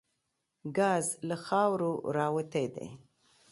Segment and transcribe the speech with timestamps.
[0.77, 2.87] ګاز له خاورو راوتي دي.